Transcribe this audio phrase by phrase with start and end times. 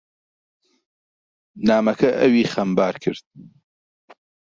[1.67, 3.23] نامەکە ئەوی خەمبار کرد.